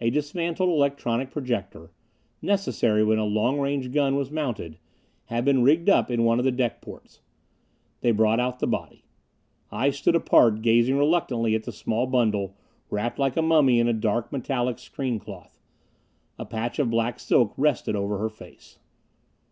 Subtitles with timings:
[0.00, 1.90] A dismantled electronic projector
[2.40, 4.78] necessary when a long range gun was mounted
[5.24, 7.18] had been rigged up in one of the deck ports.
[8.00, 9.02] They brought out the body.
[9.72, 12.56] I stood apart, gazing reluctantly at the small bundle,
[12.88, 15.58] wrapped like a mummy in a dark metallic screen cloth.
[16.38, 18.78] A patch of black silk rested over her face.